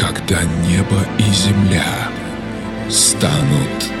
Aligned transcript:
когда 0.00 0.42
небо 0.66 1.06
и 1.18 1.22
земля 1.30 2.08
станут 2.88 3.92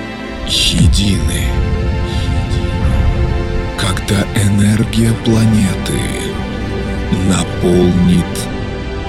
едины. 0.48 1.44
Когда 3.78 4.22
энергия 4.34 5.12
планеты 5.24 6.00
наполнит 7.28 8.24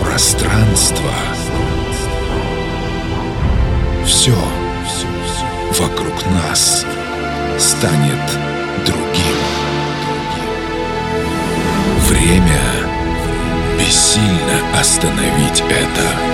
пространство. 0.02 1.12
Все 4.06 4.36
вокруг 5.80 6.26
нас 6.44 6.86
станет 7.58 8.38
другим. 8.86 9.38
Время 12.10 12.62
бессильно 13.80 14.78
остановить 14.78 15.64
это. 15.70 16.31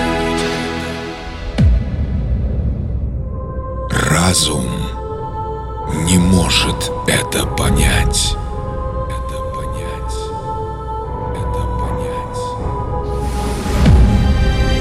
разум 4.27 4.65
не 6.05 6.17
может 6.17 6.91
это 7.07 7.45
понять. 7.45 8.35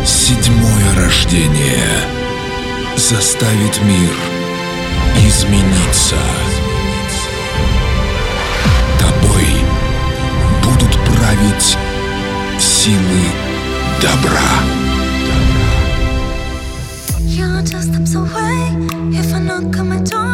Седьмое 0.05 0.97
рождение 0.97 1.87
заставит 2.97 3.81
мир 3.85 4.15
измениться. 5.19 6.17
Тобой 8.99 9.47
будут 10.65 10.93
править 11.05 11.77
силы 12.59 13.23
добра. 14.03 14.41
You're 17.21 17.63
just 17.63 17.95
absorbed. 17.97 18.66
come 19.65 19.93
and 19.93 20.07
talk 20.07 20.26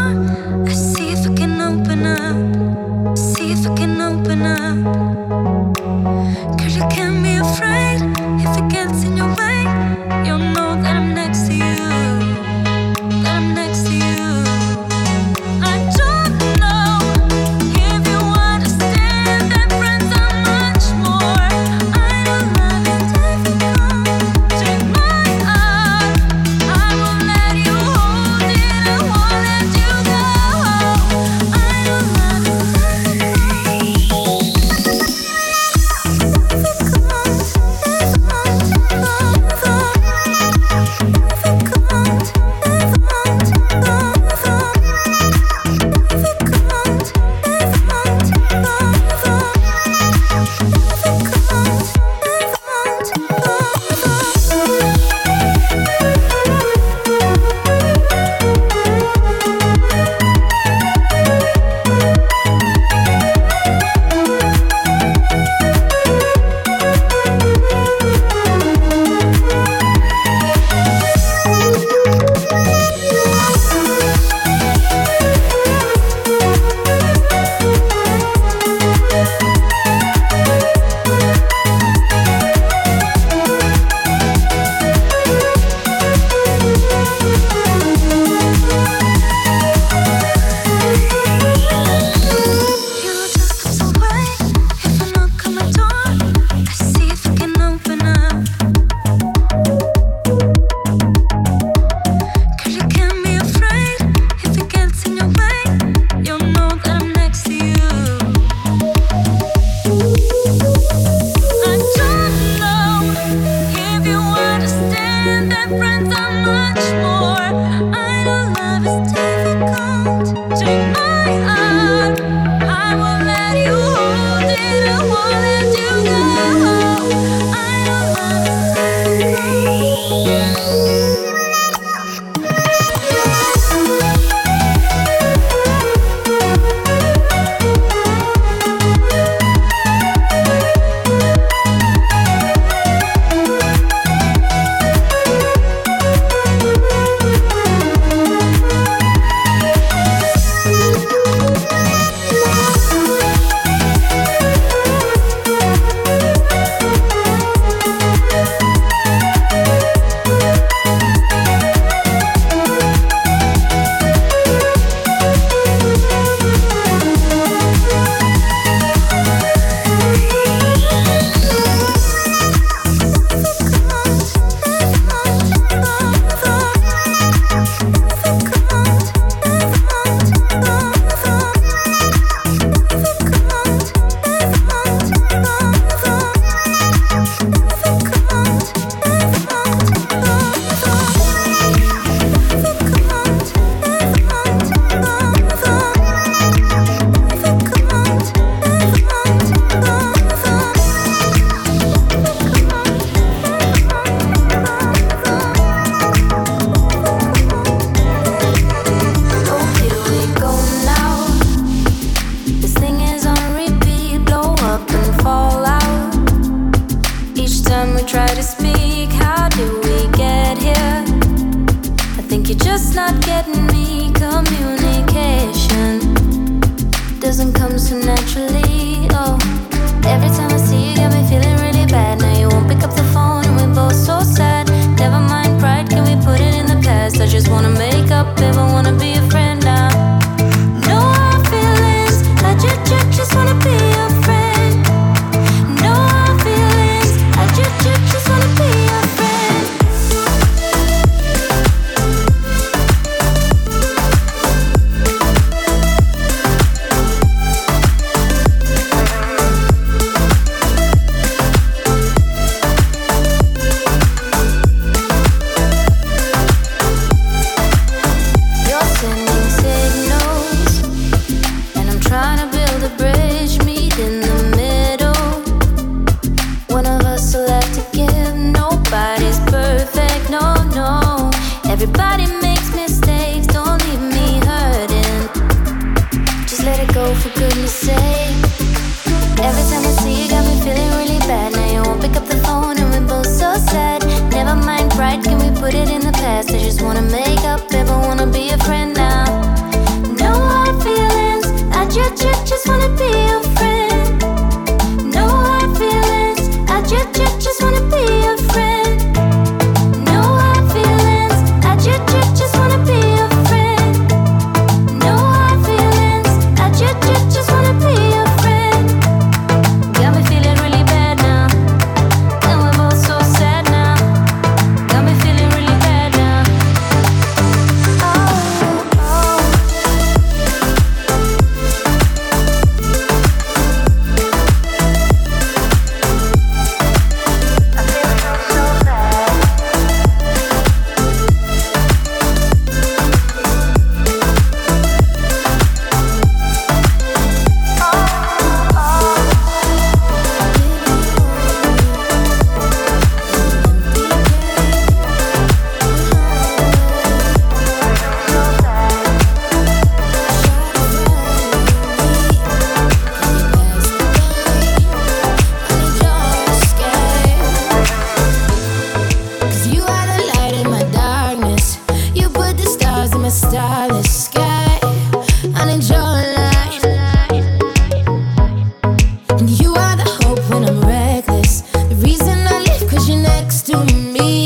Conmigo 383.72 384.12
vente 384.12 384.41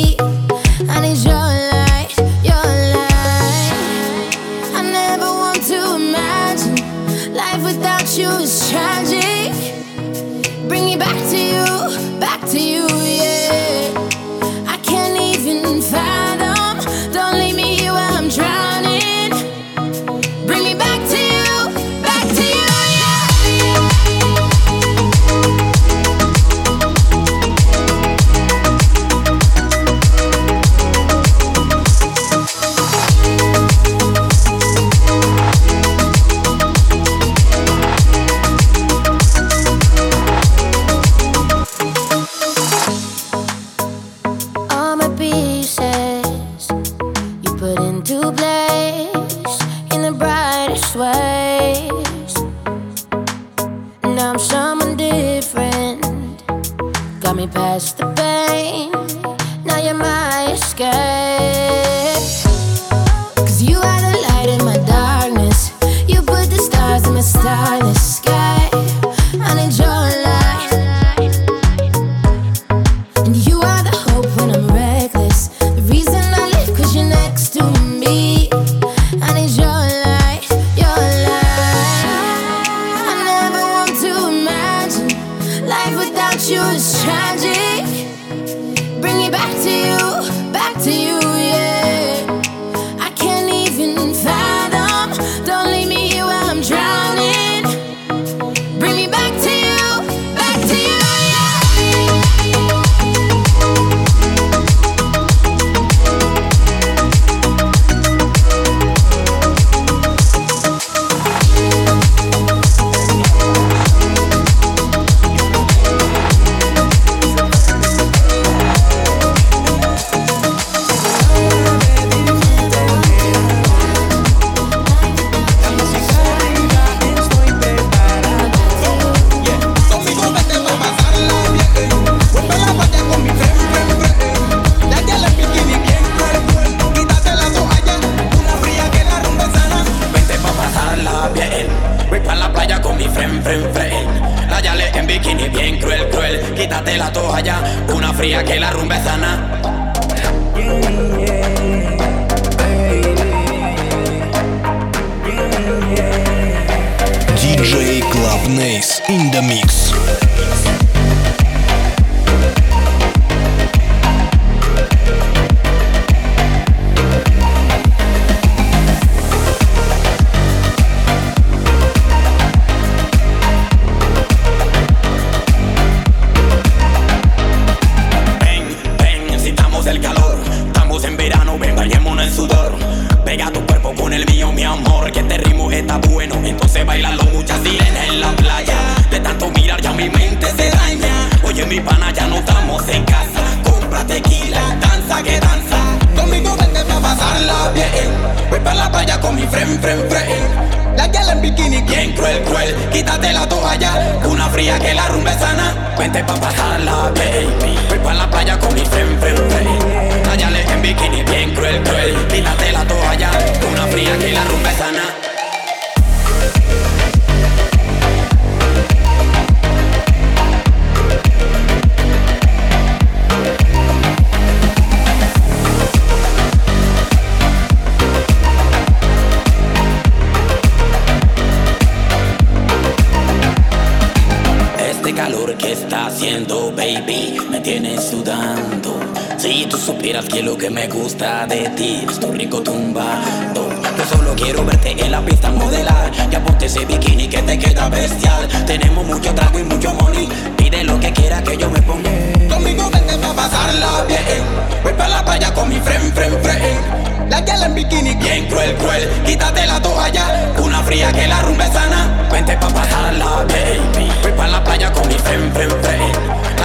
baby, 236.74 237.38
me 237.50 237.60
tienes 237.60 238.04
sudando. 238.04 238.98
Si 239.38 239.66
tú 239.66 239.76
supieras 239.78 240.24
que 240.24 240.42
lo 240.42 240.56
que 240.56 240.70
me 240.70 240.88
gusta 240.88 241.46
de 241.46 241.68
ti 241.70 242.04
es 242.08 242.18
tu 242.18 242.32
rico 242.32 242.62
tumbado. 242.62 243.68
Yo 243.96 244.04
solo 244.16 244.34
quiero 244.34 244.64
verte 244.64 244.96
en 244.98 245.12
la 245.12 245.20
pista 245.24 245.50
modelar. 245.50 246.10
Ya 246.30 246.42
ponte 246.42 246.66
ese 246.66 246.84
bikini 246.84 247.28
que 247.28 247.42
te 247.42 247.58
queda 247.58 247.88
bestial. 247.88 248.48
Tenemos 248.66 249.06
mucho 249.06 249.32
trago 249.34 249.58
y 249.58 249.64
mucho 249.64 249.94
money. 249.94 250.28
Pide 250.56 250.82
lo 250.84 250.98
que 250.98 251.12
quiera 251.12 251.42
que 251.42 251.56
yo 251.56 251.70
me 251.70 251.80
ponga. 251.82 252.10
Conmigo 252.48 252.90
vente 252.90 253.16
pa' 253.18 253.34
pasarla 253.34 254.04
bien. 254.08 254.42
Voy 254.82 254.92
pa' 254.94 255.08
la 255.08 255.24
playa 255.24 255.54
con 255.54 255.68
mi 255.68 255.76
friend, 255.76 256.12
friend, 256.12 256.42
friend. 256.42 257.30
La 257.30 257.40
gal 257.40 257.62
en 257.62 257.74
bikini 257.74 258.14
bien 258.16 258.46
cruel, 258.46 258.74
cruel. 258.76 259.08
Quítate 259.24 259.66
la 259.66 259.80
toalla, 259.80 260.52
una 260.62 260.82
fría 260.82 261.12
que 261.12 261.28
la 261.28 261.40
rumba 261.42 261.66
sana. 261.72 262.28
Vente 262.32 262.56
pa' 262.56 262.68
pasarla, 262.68 263.46
baby. 263.48 264.10
Voy 264.22 264.32
pa' 264.32 264.48
la 264.48 264.64
playa 264.64 264.92
con 264.92 265.06
mi 265.06 265.14
friend, 265.14 265.52
friend, 265.52 265.72
friend. 265.82 266.15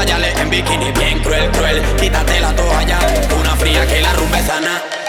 Tallale 0.01 0.34
en 0.41 0.50
bikini 0.50 0.91
bien 0.93 1.20
cruel, 1.20 1.51
cruel. 1.51 1.79
Quítate 2.00 2.39
la 2.39 2.55
toalla, 2.55 3.00
una 3.39 3.55
fría 3.55 3.86
que 3.86 4.01
la 4.01 4.12
rumba 4.13 4.39
sana. 4.41 5.00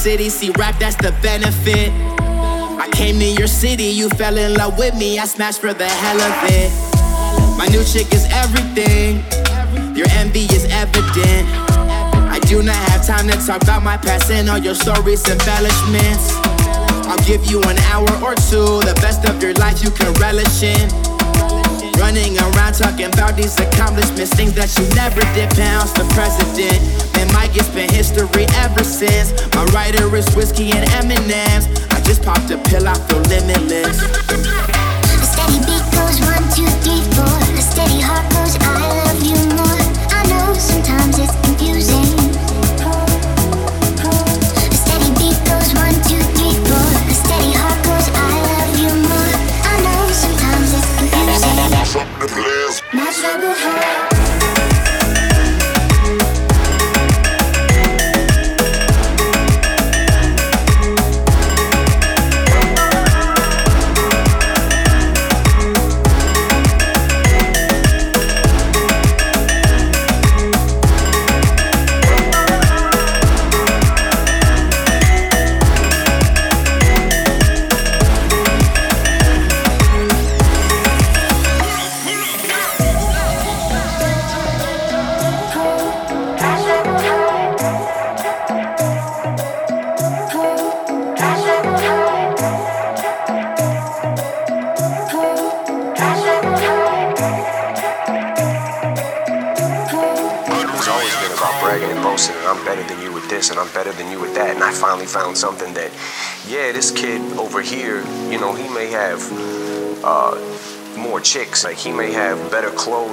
City, 0.00 0.30
see 0.30 0.50
rap, 0.56 0.78
that's 0.78 0.96
the 0.96 1.12
benefit. 1.20 1.92
I 1.92 2.88
came 2.90 3.18
to 3.18 3.26
your 3.26 3.46
city, 3.46 3.84
you 3.84 4.08
fell 4.08 4.38
in 4.38 4.54
love 4.54 4.78
with 4.78 4.94
me, 4.96 5.18
I 5.18 5.26
smashed 5.26 5.60
for 5.60 5.74
the 5.74 5.86
hell 5.86 6.18
of 6.18 6.32
it. 6.48 6.70
My 7.58 7.66
new 7.66 7.84
chick 7.84 8.10
is 8.14 8.26
everything, 8.32 9.20
your 9.94 10.06
envy 10.12 10.48
is 10.56 10.64
evident. 10.70 11.46
I 12.32 12.38
do 12.48 12.62
not 12.62 12.76
have 12.76 13.04
time 13.06 13.28
to 13.28 13.36
talk 13.46 13.62
about 13.62 13.82
my 13.82 13.98
past 13.98 14.30
and 14.30 14.48
all 14.48 14.56
your 14.56 14.74
stories, 14.74 15.28
embellishments. 15.28 16.32
I'll 17.04 17.22
give 17.26 17.44
you 17.44 17.60
an 17.64 17.76
hour 17.92 18.08
or 18.24 18.34
two, 18.48 18.80
the 18.80 18.96
best 19.02 19.28
of 19.28 19.42
your 19.42 19.52
life 19.54 19.84
you 19.84 19.90
can 19.90 20.14
relish 20.14 20.62
in. 20.62 21.09
Running 22.10 22.36
around 22.38 22.74
talking 22.74 23.06
about 23.06 23.36
these 23.36 23.54
accomplishments, 23.60 24.34
things 24.34 24.52
that 24.58 24.66
you 24.74 24.82
never 24.98 25.22
did. 25.30 25.46
Pounds 25.54 25.94
the 25.94 26.02
president, 26.10 26.82
and 27.14 27.30
Mike, 27.30 27.54
it's 27.54 27.70
been 27.70 27.86
history 27.86 28.50
ever 28.66 28.82
since. 28.82 29.30
My 29.54 29.62
writer 29.70 30.10
is 30.18 30.26
whiskey 30.34 30.74
and 30.74 30.82
M&M's. 31.06 31.70
I 31.94 32.02
just 32.02 32.26
popped 32.26 32.50
a 32.50 32.58
pill, 32.66 32.82
I 32.90 32.98
feel 33.06 33.22
limitless. 33.30 33.94
A 34.26 35.22
steady 35.22 35.62
beat 35.62 35.86
goes 35.94 36.18
one, 36.26 36.42
two, 36.50 36.66
three, 36.82 36.98
four. 37.14 37.30
A 37.30 37.62
steady 37.62 38.02
heart 38.02 38.26
goes, 38.34 38.58
I 38.58 38.74
love 39.06 39.22
you 39.22 39.38
more. 39.54 39.78
I 40.10 40.26
know 40.26 40.50
sometimes 40.58 41.14
it's 41.14 41.39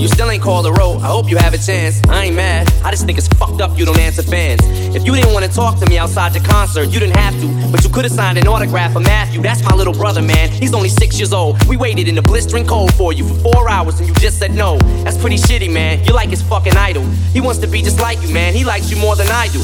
You 0.00 0.08
still 0.08 0.30
ain't 0.30 0.42
called 0.42 0.66
a 0.66 0.72
road. 0.72 0.98
I 1.02 1.08
hope 1.08 1.28
you 1.28 1.36
have 1.36 1.52
a 1.52 1.58
chance. 1.58 2.00
I 2.08 2.26
ain't 2.26 2.36
mad. 2.36 2.69
I 2.82 2.90
just 2.90 3.04
think 3.06 3.18
it's 3.18 3.28
fucked 3.28 3.60
up 3.60 3.76
you 3.78 3.84
don't 3.84 3.98
answer 3.98 4.22
fans. 4.22 4.60
If 4.94 5.04
you 5.04 5.14
didn't 5.14 5.32
want 5.32 5.44
to 5.44 5.52
talk 5.52 5.78
to 5.80 5.86
me 5.88 5.98
outside 5.98 6.32
the 6.32 6.40
concert, 6.40 6.88
you 6.88 6.98
didn't 6.98 7.16
have 7.16 7.34
to. 7.40 7.70
But 7.70 7.84
you 7.84 7.90
could 7.90 8.04
have 8.04 8.12
signed 8.12 8.38
an 8.38 8.46
autograph 8.46 8.92
for 8.92 9.00
Matthew. 9.00 9.42
That's 9.42 9.62
my 9.62 9.74
little 9.74 9.92
brother, 9.92 10.22
man. 10.22 10.50
He's 10.50 10.74
only 10.74 10.88
six 10.88 11.18
years 11.18 11.32
old. 11.32 11.62
We 11.66 11.76
waited 11.76 12.08
in 12.08 12.14
the 12.14 12.22
blistering 12.22 12.66
cold 12.66 12.94
for 12.94 13.12
you 13.12 13.26
for 13.28 13.52
four 13.52 13.68
hours 13.68 13.98
and 14.00 14.08
you 14.08 14.14
just 14.14 14.38
said 14.38 14.54
no. 14.54 14.78
That's 15.04 15.18
pretty 15.18 15.36
shitty, 15.36 15.72
man. 15.72 16.02
You're 16.04 16.14
like 16.14 16.30
his 16.30 16.42
fucking 16.42 16.76
idol. 16.76 17.04
He 17.32 17.40
wants 17.40 17.60
to 17.60 17.66
be 17.66 17.82
just 17.82 18.00
like 18.00 18.20
you, 18.22 18.32
man. 18.32 18.54
He 18.54 18.64
likes 18.64 18.90
you 18.90 18.96
more 18.96 19.16
than 19.16 19.28
I 19.28 19.48
do. 19.48 19.60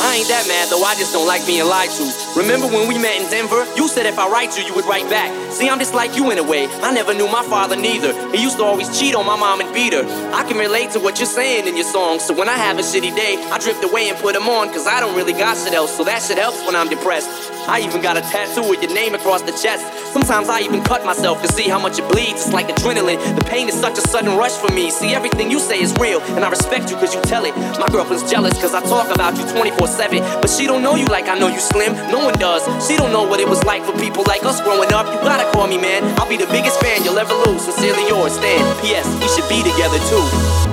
I 0.00 0.14
ain't 0.14 0.28
that 0.28 0.46
mad 0.46 0.70
though, 0.70 0.84
I 0.84 0.94
just 0.94 1.12
don't 1.12 1.26
like 1.26 1.44
being 1.44 1.66
lied 1.66 1.90
to. 1.90 2.04
Remember 2.38 2.68
when 2.68 2.86
we 2.86 2.98
met 2.98 3.18
in 3.18 3.28
Denver? 3.30 3.66
You 3.74 3.88
said 3.88 4.06
if 4.06 4.16
I 4.16 4.30
write 4.30 4.52
to 4.52 4.62
you, 4.62 4.68
you 4.68 4.74
would 4.74 4.84
write 4.84 5.10
back. 5.10 5.34
See, 5.50 5.68
I'm 5.68 5.80
just 5.80 5.92
like 5.92 6.14
you 6.14 6.30
in 6.30 6.38
a 6.38 6.42
way. 6.42 6.68
I 6.86 6.92
never 6.92 7.12
knew 7.14 7.26
my 7.26 7.42
father 7.42 7.74
neither. 7.74 8.14
He 8.30 8.40
used 8.40 8.58
to 8.58 8.64
always 8.64 8.86
cheat 8.96 9.16
on 9.16 9.26
my 9.26 9.34
mom 9.34 9.60
and 9.60 9.74
beat 9.74 9.92
her. 9.94 10.06
I 10.32 10.46
can 10.46 10.56
relate 10.56 10.92
to 10.92 11.00
what 11.00 11.18
you're 11.18 11.26
saying 11.26 11.66
in 11.66 11.74
your 11.74 11.84
songs. 11.86 12.22
So 12.22 12.32
when 12.32 12.48
I 12.48 12.56
have 12.58 12.78
a 12.78 12.82
shitty 12.82 13.14
day, 13.14 13.38
I 13.50 13.58
drift 13.58 13.84
away 13.84 14.08
and 14.10 14.18
put 14.18 14.34
them 14.34 14.48
on, 14.48 14.68
cause 14.68 14.86
I 14.86 15.00
don't 15.00 15.16
really 15.16 15.32
got 15.32 15.56
shit 15.56 15.72
else. 15.72 15.96
So 15.96 16.04
that 16.04 16.20
shit 16.22 16.38
helps 16.38 16.64
when 16.66 16.74
I'm 16.74 16.88
depressed. 16.88 17.30
I 17.68 17.80
even 17.80 18.00
got 18.00 18.16
a 18.16 18.22
tattoo 18.22 18.68
with 18.68 18.82
your 18.82 18.92
name 18.94 19.14
across 19.14 19.42
the 19.42 19.52
chest. 19.52 19.84
Sometimes 20.12 20.48
I 20.48 20.60
even 20.60 20.82
cut 20.82 21.04
myself 21.04 21.42
to 21.42 21.48
see 21.52 21.68
how 21.68 21.78
much 21.78 21.98
it 21.98 22.08
bleeds. 22.08 22.48
It's 22.48 22.52
like 22.52 22.68
adrenaline. 22.68 23.20
The 23.36 23.44
pain 23.44 23.68
is 23.68 23.78
such 23.78 23.98
a 23.98 24.00
sudden 24.08 24.36
rush 24.36 24.56
for 24.56 24.72
me. 24.72 24.90
See, 24.90 25.14
everything 25.14 25.50
you 25.50 25.60
say 25.60 25.80
is 25.80 25.94
real, 26.00 26.20
and 26.34 26.44
I 26.44 26.50
respect 26.50 26.90
you 26.90 26.96
cause 26.96 27.14
you 27.14 27.20
tell 27.22 27.44
it. 27.44 27.54
My 27.78 27.86
girlfriend's 27.88 28.28
jealous 28.30 28.58
cause 28.60 28.74
I 28.74 28.80
talk 28.80 29.14
about 29.14 29.36
you 29.36 29.44
24 29.52 29.86
7. 29.86 30.18
But 30.40 30.50
she 30.50 30.66
don't 30.66 30.82
know 30.82 30.96
you 30.96 31.06
like 31.06 31.28
I 31.28 31.38
know 31.38 31.48
you, 31.48 31.60
Slim. 31.60 31.94
No 32.10 32.24
one 32.24 32.34
does. 32.38 32.64
She 32.88 32.96
don't 32.96 33.12
know 33.12 33.22
what 33.22 33.38
it 33.38 33.48
was 33.48 33.62
like 33.64 33.84
for 33.84 33.92
people 34.00 34.24
like 34.26 34.44
us 34.44 34.60
growing 34.62 34.92
up. 34.92 35.06
You 35.06 35.20
gotta 35.20 35.50
call 35.52 35.68
me, 35.68 35.78
man. 35.78 36.02
I'll 36.18 36.28
be 36.28 36.38
the 36.38 36.50
biggest 36.50 36.80
fan 36.80 37.04
you'll 37.04 37.18
ever 37.18 37.34
lose. 37.46 37.62
Sincerely 37.62 38.08
yours, 38.08 38.32
Stan. 38.32 38.64
P.S. 38.82 39.06
We 39.20 39.28
should 39.28 39.48
be 39.48 39.62
together 39.62 39.98
too. 40.08 40.67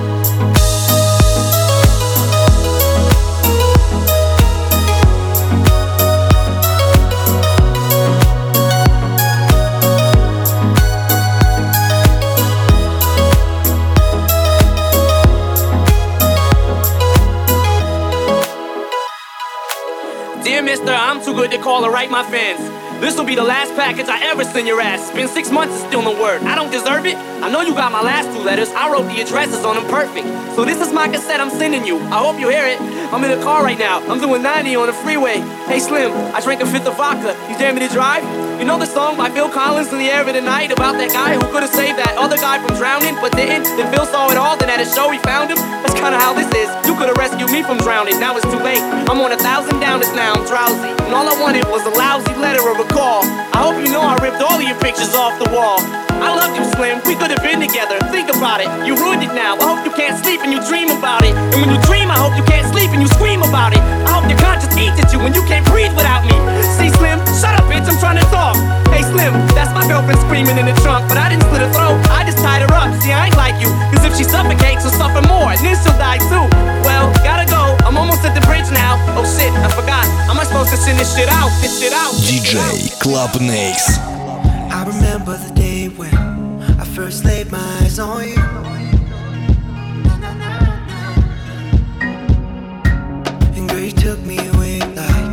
I'm 21.16 21.24
too 21.24 21.32
good 21.32 21.50
to 21.52 21.56
call 21.56 21.82
or 21.82 21.90
write 21.90 22.10
my 22.10 22.22
fans. 22.22 22.60
This 23.00 23.16
will 23.16 23.24
be 23.24 23.34
the 23.34 23.42
last 23.42 23.74
package 23.74 24.06
I 24.06 24.22
ever 24.24 24.44
send 24.44 24.68
your 24.68 24.82
ass. 24.82 25.10
Been 25.12 25.28
six 25.28 25.50
months 25.50 25.74
and 25.80 25.88
still 25.88 26.02
no 26.02 26.12
word. 26.12 26.42
I 26.42 26.54
don't 26.54 26.70
deserve 26.70 27.06
it. 27.06 27.16
I 27.16 27.50
know 27.50 27.62
you 27.62 27.72
got 27.72 27.90
my 27.90 28.02
last 28.02 28.26
two 28.36 28.44
letters. 28.44 28.68
I 28.72 28.92
wrote 28.92 29.08
the 29.08 29.22
addresses 29.22 29.64
on 29.64 29.76
them 29.76 29.86
perfect. 29.86 30.26
So 30.56 30.66
this 30.66 30.78
is 30.78 30.92
my 30.92 31.08
cassette 31.08 31.40
I'm 31.40 31.48
sending 31.48 31.86
you. 31.86 31.96
I 32.12 32.18
hope 32.18 32.38
you 32.38 32.50
hear 32.50 32.66
it. 32.66 32.78
I'm 33.14 33.24
in 33.24 33.30
the 33.30 33.42
car 33.42 33.64
right 33.64 33.78
now. 33.78 34.06
I'm 34.10 34.20
doing 34.20 34.42
90 34.42 34.76
on 34.76 34.88
the 34.88 34.92
freeway. 34.92 35.38
Hey 35.64 35.80
Slim, 35.80 36.12
I 36.34 36.42
drank 36.42 36.60
a 36.60 36.66
fifth 36.66 36.86
of 36.86 36.98
vodka. 36.98 37.32
You 37.50 37.56
dare 37.56 37.72
me 37.72 37.80
to 37.80 37.88
drive? 37.88 38.45
You 38.56 38.64
know 38.64 38.80
the 38.80 38.88
song 38.88 39.20
by 39.20 39.28
Phil 39.28 39.52
Collins 39.52 39.92
in 39.92 39.98
the 39.98 40.08
air 40.08 40.24
of 40.24 40.32
the 40.32 40.40
night 40.40 40.72
about 40.72 40.96
that 40.96 41.12
guy 41.12 41.36
who 41.36 41.44
could 41.52 41.60
have 41.60 41.76
saved 41.76 42.00
that 42.00 42.16
other 42.16 42.40
guy 42.40 42.56
from 42.56 42.72
drowning, 42.80 43.12
but 43.20 43.36
didn't. 43.36 43.68
Then 43.76 43.84
Phil 43.92 44.08
saw 44.08 44.32
it 44.32 44.40
all. 44.40 44.56
Then 44.56 44.72
at 44.72 44.80
a 44.80 44.88
show 44.88 45.12
he 45.12 45.20
found 45.20 45.52
him. 45.52 45.60
That's 45.84 45.92
kind 45.92 46.16
of 46.16 46.24
how 46.24 46.32
this 46.32 46.48
is. 46.56 46.72
You 46.88 46.96
could 46.96 47.12
have 47.12 47.20
rescued 47.20 47.52
me 47.52 47.60
from 47.60 47.76
drowning. 47.84 48.16
Now 48.16 48.32
it's 48.32 48.48
too 48.48 48.56
late. 48.64 48.80
I'm 49.12 49.20
on 49.20 49.36
a 49.36 49.36
thousand 49.36 49.76
downers 49.84 50.08
now. 50.16 50.32
I'm 50.32 50.48
drowsy, 50.48 50.88
and 51.04 51.12
all 51.12 51.28
I 51.28 51.36
wanted 51.36 51.68
was 51.68 51.84
a 51.84 51.92
lousy 51.92 52.32
letter 52.40 52.64
or 52.64 52.80
a 52.80 52.88
call. 52.88 53.28
I 53.52 53.60
hope 53.60 53.76
you 53.76 53.92
know 53.92 54.00
I 54.00 54.16
ripped 54.24 54.40
all 54.40 54.56
of 54.56 54.64
your 54.64 54.80
pictures 54.80 55.12
off 55.12 55.36
the 55.36 55.52
wall. 55.52 56.05
I 56.22 56.32
loved 56.32 56.56
you, 56.56 56.64
Slim. 56.76 57.00
We 57.04 57.14
could 57.16 57.30
have 57.30 57.42
been 57.42 57.60
together. 57.60 57.98
Think 58.12 58.30
about 58.32 58.60
it. 58.60 58.68
You 58.86 58.96
ruined 58.96 59.22
it 59.22 59.32
now. 59.32 59.56
I 59.56 59.64
hope 59.64 59.84
you 59.84 59.92
can't 59.92 60.16
sleep 60.22 60.40
and 60.44 60.52
you 60.52 60.60
dream 60.68 60.90
about 60.90 61.24
it. 61.24 61.34
And 61.52 61.58
when 61.64 61.70
you 61.72 61.80
dream, 61.84 62.10
I 62.10 62.18
hope 62.18 62.36
you 62.36 62.44
can't 62.44 62.66
sleep 62.72 62.90
and 62.92 63.00
you 63.00 63.08
scream 63.08 63.42
about 63.42 63.72
it. 63.72 63.82
I 64.06 64.10
hope 64.16 64.28
your 64.28 64.38
conscience 64.38 64.76
eats 64.76 64.96
at 65.00 65.12
you 65.12 65.18
when 65.18 65.34
you 65.34 65.42
can't 65.44 65.66
breathe 65.68 65.92
without 65.96 66.24
me. 66.24 66.36
See, 66.76 66.90
Slim, 66.96 67.20
shut 67.36 67.56
up, 67.56 67.66
bitch. 67.68 67.88
I'm 67.88 67.98
trying 67.98 68.20
to 68.20 68.26
talk. 68.28 68.56
Hey, 68.92 69.02
Slim, 69.02 69.32
that's 69.52 69.72
my 69.76 69.84
girlfriend 69.88 70.20
screaming 70.24 70.56
in 70.56 70.66
the 70.66 70.76
trunk. 70.80 71.08
But 71.08 71.18
I 71.18 71.28
didn't 71.28 71.44
slit 71.48 71.60
her 71.60 71.72
throat. 71.72 71.96
I 72.12 72.24
just 72.24 72.38
tied 72.38 72.62
her 72.62 72.72
up. 72.72 72.92
See, 73.02 73.12
I 73.12 73.28
ain't 73.28 73.36
like 73.36 73.56
you. 73.60 73.68
Cause 73.92 74.04
if 74.04 74.16
she 74.16 74.24
suffocates, 74.24 74.84
she'll 74.84 74.96
suffer 74.96 75.20
more. 75.28 75.52
And 75.52 75.60
then 75.60 75.76
she'll 75.80 75.96
die 75.98 76.20
too. 76.30 76.44
Well, 76.84 77.12
gotta 77.24 77.48
go. 77.48 77.76
I'm 77.84 77.96
almost 77.96 78.24
at 78.24 78.34
the 78.34 78.44
bridge 78.46 78.68
now. 78.72 78.96
Oh 79.16 79.24
shit, 79.24 79.52
I 79.52 79.68
forgot. 79.72 80.04
Am 80.30 80.38
I 80.38 80.44
supposed 80.44 80.70
to 80.70 80.78
send 80.78 80.98
this 80.98 81.16
shit 81.16 81.28
out? 81.28 81.50
This 81.60 81.80
shit 81.80 81.92
out. 81.92 82.12
DJ 82.24 82.56
Club 83.00 83.30
Nakes. 83.36 83.98
I 84.70 84.84
remember 84.84 85.36
the 85.36 85.48
day 85.48 85.55
when 85.55 85.55
I 85.55 85.55
first 87.06 87.24
laid 87.24 87.52
my 87.52 87.58
eyes 87.82 88.00
on 88.00 88.26
you. 88.26 88.34
And 93.54 93.68
girl, 93.70 93.78
you 93.78 93.92
took 93.92 94.18
me 94.22 94.38
away 94.48 94.80
like, 94.80 95.30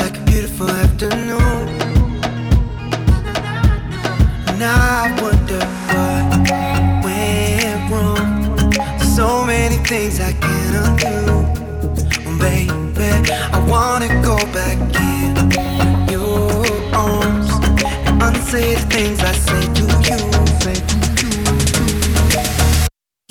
like 0.00 0.16
a 0.16 0.24
beautiful 0.24 0.70
afternoon. 0.70 1.66
Now 4.58 4.78
I 5.02 5.06
wonder 5.20 5.62
what 5.92 6.24
went 7.04 7.90
wrong. 7.90 8.72
So 9.16 9.44
many 9.44 9.76
things 9.84 10.18
I 10.18 10.32
can't 10.32 10.76
undo. 10.82 11.12
Baby, 12.38 13.32
I 13.56 13.58
wanna 13.68 14.08
go 14.22 14.36
back 14.56 14.78
in 15.08 16.08
your 16.08 16.64
arms 16.94 17.50
and 18.06 18.22
unsay 18.22 18.76
the 18.76 18.86
things 18.94 19.20
I 19.20 19.32
say 19.32 19.62
to 19.78 19.84
you. 20.08 20.18
Say 20.62 20.91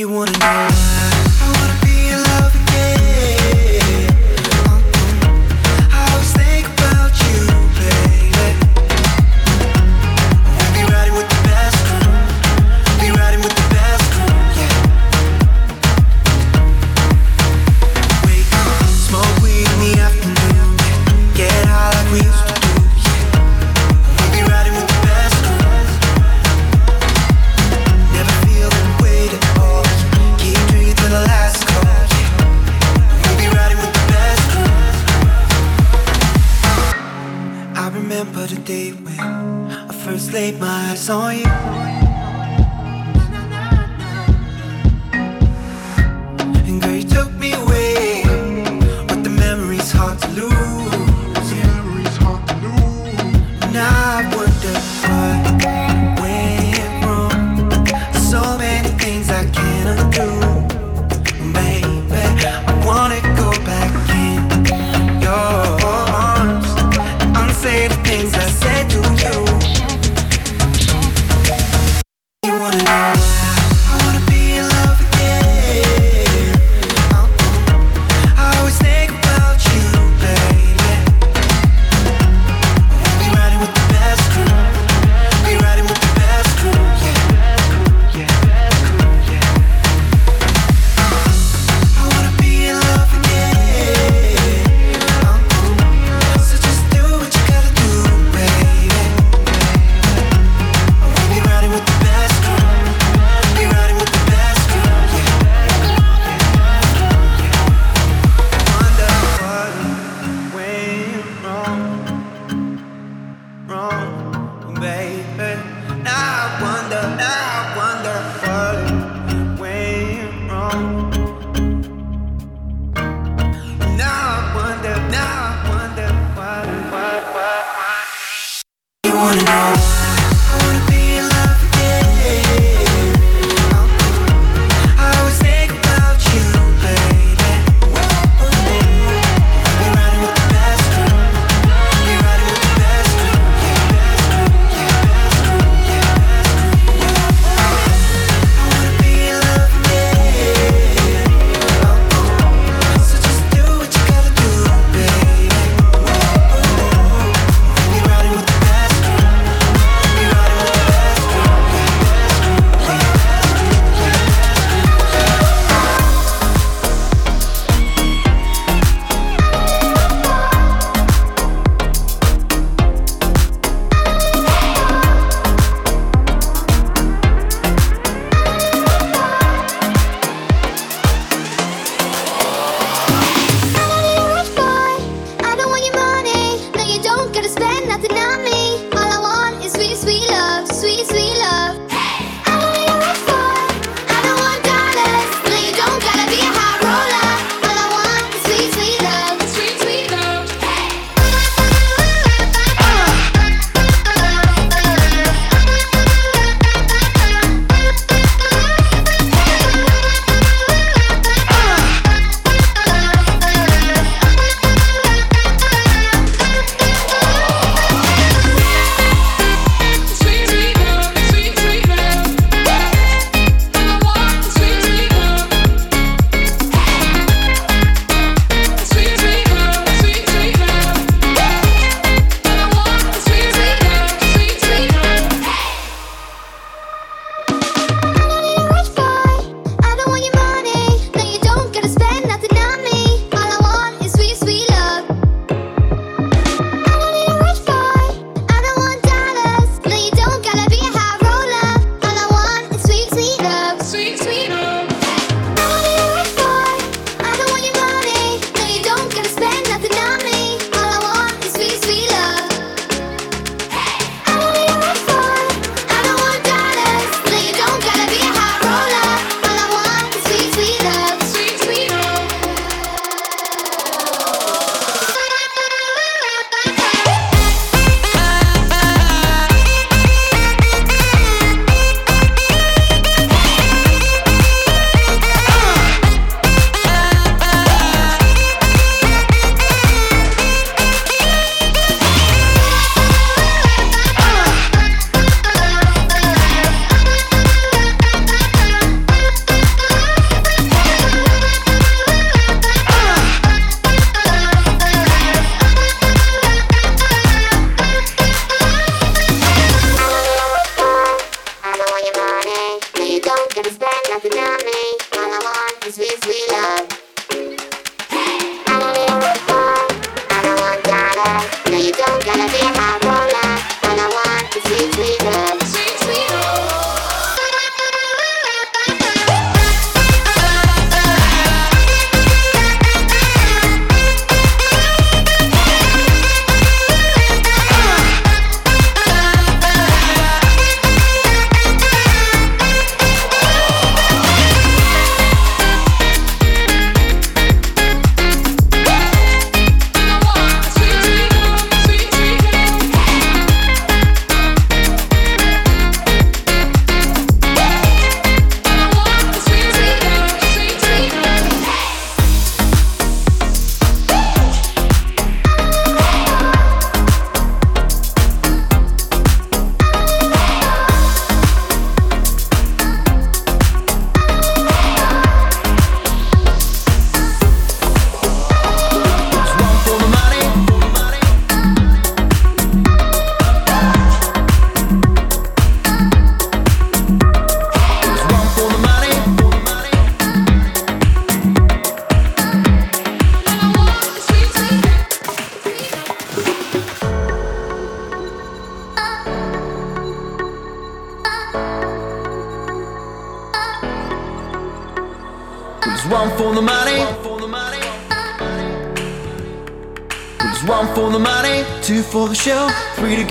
you. 0.01 0.09
Wanna 0.09 0.31
know 0.39 0.90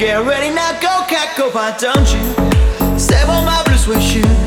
get 0.01 0.25
ready. 0.25 0.49
Now 0.55 0.73
go, 0.81 1.05
cat, 1.07 1.37
go, 1.37 1.51
why 1.51 1.77
don't 1.77 2.09
you 2.11 2.99
step 2.99 3.29
on 3.29 3.45
my 3.45 3.63
blue 3.67 3.77
suede 3.77 4.03
shoes? 4.03 4.40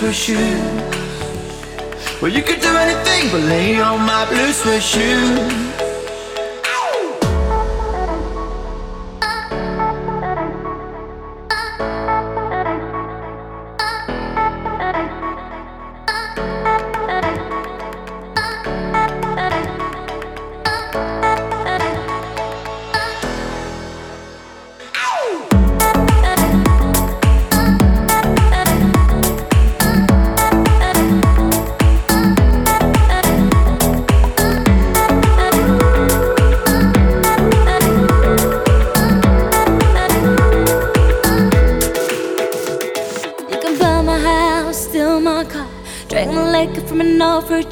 Blue 0.00 0.12
shoes. 0.12 0.38
Well, 2.22 2.30
you 2.30 2.42
could 2.42 2.60
do 2.60 2.68
anything 2.68 3.30
but 3.32 3.40
lay 3.42 3.80
on 3.80 4.00
my 4.00 4.26
blue 4.28 4.52
suede 4.52 4.82
shoes. 4.82 5.77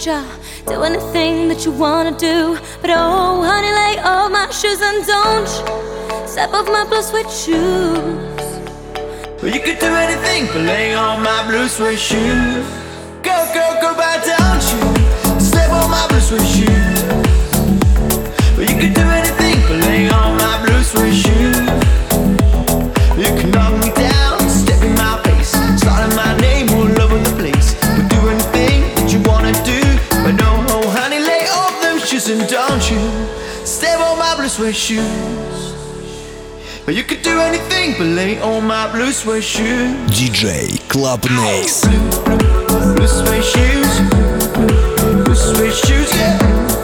Old. 0.05 0.27
Do 0.67 0.83
anything 0.83 1.49
that 1.49 1.65
you 1.65 1.73
wanna 1.73 2.17
do, 2.19 2.59
but 2.83 2.91
oh, 2.91 3.43
honey, 3.43 3.73
lay 3.73 3.99
off 4.03 4.31
my 4.31 4.51
shoes 4.51 4.81
and 4.83 5.07
don't 5.07 5.49
step 6.29 6.53
off 6.53 6.67
my 6.67 6.85
blue 6.85 7.03
suede 7.03 7.31
shoes. 7.31 8.45
Well, 9.41 9.55
you 9.55 9.61
could 9.61 9.79
do 9.79 9.87
anything 9.87 10.47
but 10.47 10.63
lay 10.63 10.95
on 10.95 11.23
my 11.23 11.47
blue 11.49 11.69
suede 11.69 11.99
shoes. 11.99 12.67
Go, 13.23 13.37
go, 13.55 13.65
go, 13.81 13.95
but 13.97 14.21
don't 14.25 14.65
you 14.71 15.41
step 15.41 15.71
on 15.71 15.91
my 15.91 16.07
blue 16.09 16.21
suede 16.21 16.49
shoes. 16.55 17.03
Well, 18.57 18.67
you 18.69 18.77
could 18.81 18.95
do 18.95 19.07
anything 19.21 19.57
but 19.69 19.79
lay 19.87 20.09
on 20.11 20.36
suede 34.73 34.75
shoes. 34.75 35.75
But 36.85 36.95
you 36.95 37.05
could 37.05 37.23
do 37.23 37.39
anything 37.41 37.95
but 37.99 38.07
lay 38.07 38.41
on 38.41 38.67
my 38.67 38.91
blue 38.91 39.13
suede 39.13 39.45
shoes. 39.45 39.95
DJ 40.11 40.81
Club 40.89 41.25
Next. 41.31 41.87
Blue 42.97 43.07
suede 43.07 43.45
shoes. 43.45 44.01
Blue 45.25 45.35
suede 45.35 45.73
shoes, 45.73 46.13
yeah. 46.13 46.76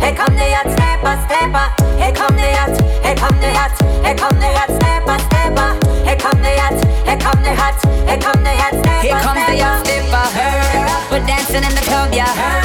Here 0.00 0.14
come 0.16 0.34
the 0.34 0.46
hot 0.56 0.68
stepper, 0.72 1.14
stepper. 1.28 1.66
Here 2.00 2.12
come 2.12 2.36
the 2.36 2.48
hot, 2.56 2.74
here 3.04 3.16
come 3.16 3.38
the 3.40 3.50
hot, 3.52 3.74
here 4.04 4.16
come 4.16 4.36
the 4.40 4.48
hot 4.56 4.70
stepper, 4.76 5.18
stepper. 5.28 5.70
Here 6.04 6.16
come 6.16 6.40
the 6.42 6.52
hot, 6.60 6.78
here 7.06 7.18
come 7.18 7.42
the 7.44 7.52
hot, 7.54 7.78
here 8.08 8.18
come 8.18 8.42
the 8.42 8.52
hot 8.60 8.74
stepper. 8.80 9.04
Here 9.04 9.20
comes 9.20 9.44
the 9.46 9.56
hot 9.62 9.86
stepper, 9.86 10.24
her. 10.36 11.10
We're 11.10 11.26
dancing 11.26 11.64
in 11.64 11.74
the 11.74 11.82
club, 11.82 12.12
yeah, 12.12 12.26
her. 12.26 12.59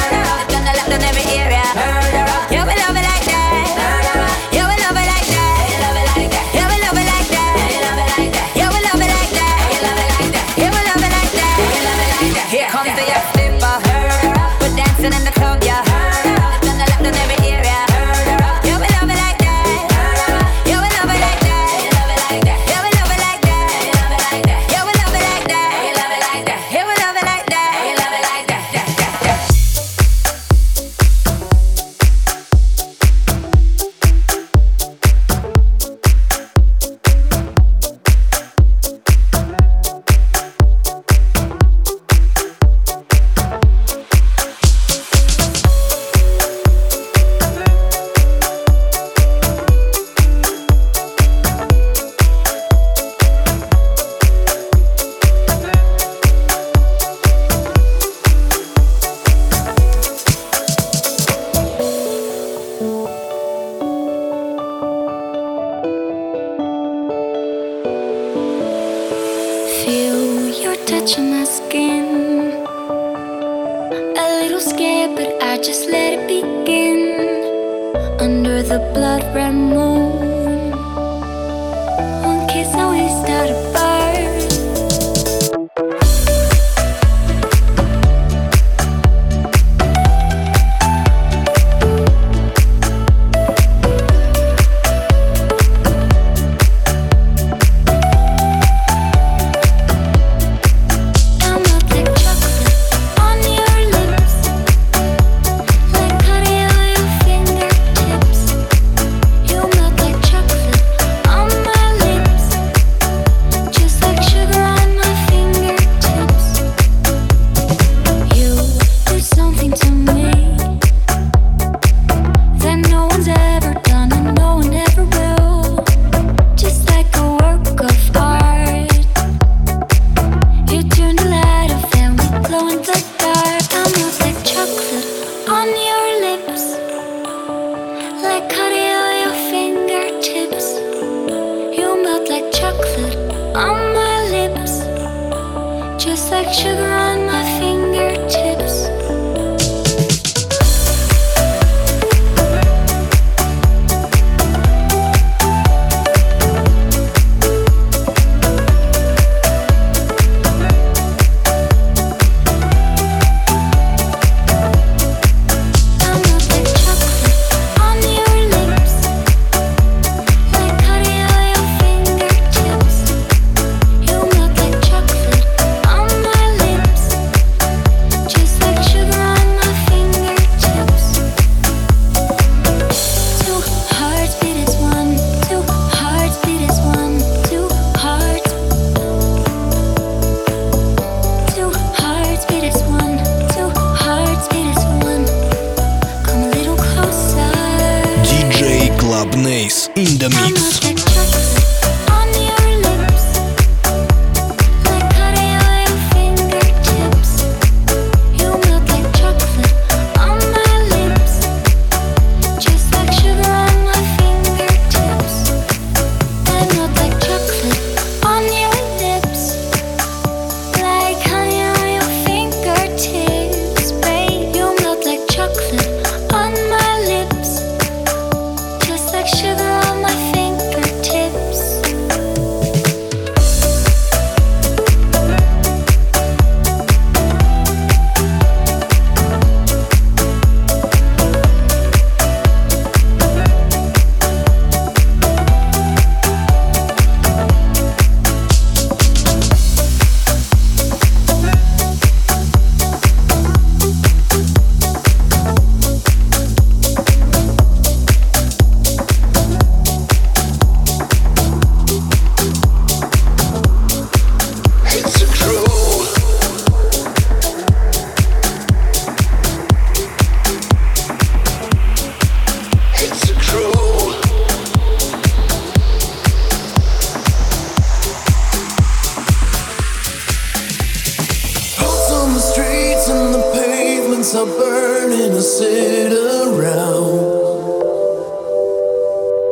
to 285.36 285.42
sit 285.42 286.12
around. 286.12 287.20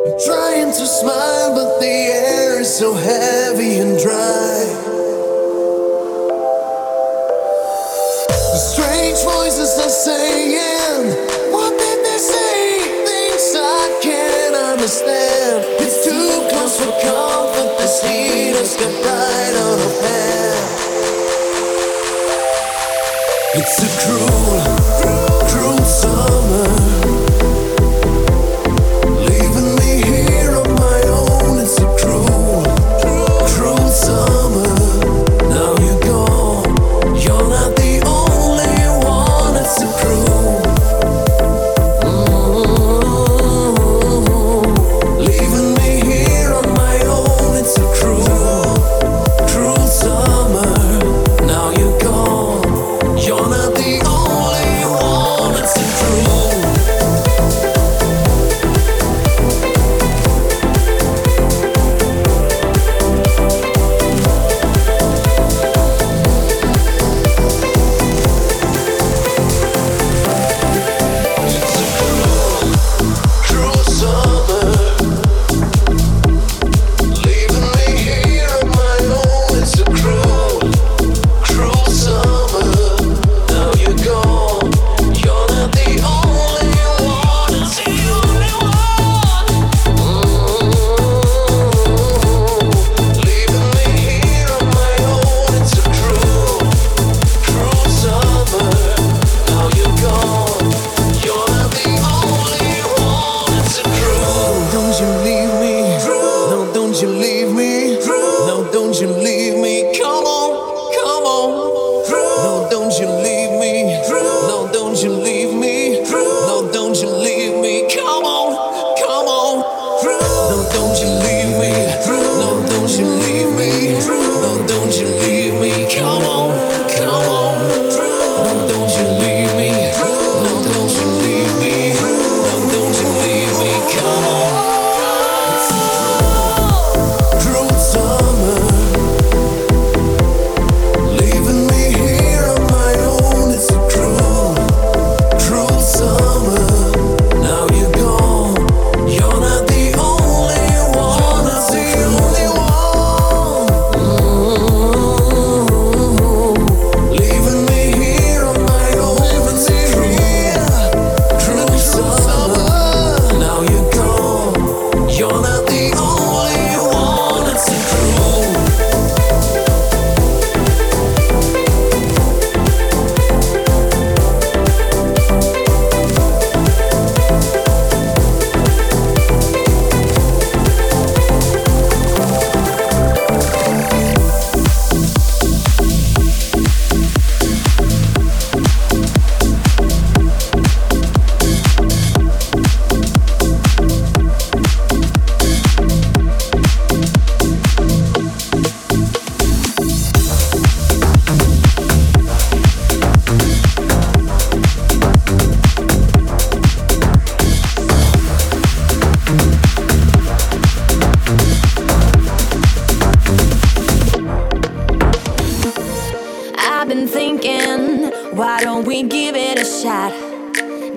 I'm 0.07 0.17
trying 0.25 0.71
to 0.73 0.85
smile, 0.87 1.53
but 1.53 1.79
the 1.79 1.85
air 1.85 2.61
is 2.61 2.75
so 2.75 2.95
heavy. 2.95 3.44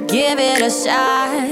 give 0.09 0.39
it 0.41 0.63
a 0.63 0.71
shot. 0.71 1.51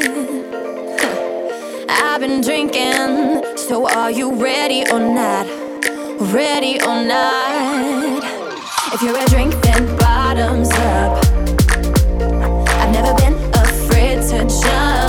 I've 1.91 2.21
been 2.21 2.41
drinking, 2.41 3.45
so 3.57 3.87
are 3.87 4.11
you 4.11 4.35
ready 4.35 4.83
or 4.91 4.99
not? 4.99 5.47
Ready 6.33 6.81
or 6.81 7.05
not? 7.05 8.25
If 8.95 9.03
you're 9.03 9.19
a 9.19 9.27
drink, 9.27 9.53
then 9.63 9.97
bottoms 9.99 10.71
up. 10.71 11.23
I've 12.81 12.93
never 12.93 13.15
been 13.19 13.35
afraid 13.55 14.23
to 14.31 14.47
jump. 14.49 15.06